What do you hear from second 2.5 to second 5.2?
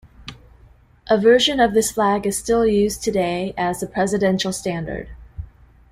used today as the Presidential Standard.